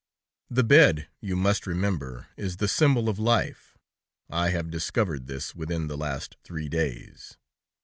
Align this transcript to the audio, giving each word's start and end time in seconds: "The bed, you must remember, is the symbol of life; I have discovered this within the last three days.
"The 0.49 0.63
bed, 0.63 1.07
you 1.19 1.35
must 1.35 1.67
remember, 1.67 2.27
is 2.35 2.57
the 2.57 2.67
symbol 2.67 3.07
of 3.07 3.19
life; 3.19 3.77
I 4.31 4.49
have 4.49 4.71
discovered 4.71 5.27
this 5.27 5.53
within 5.53 5.89
the 5.89 5.95
last 5.95 6.37
three 6.43 6.69
days. 6.69 7.37